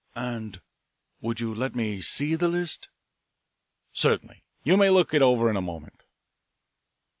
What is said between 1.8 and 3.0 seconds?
see the list?"